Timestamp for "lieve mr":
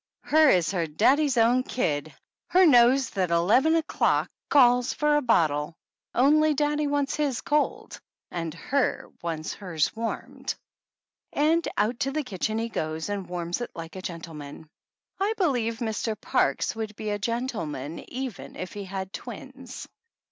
15.45-16.19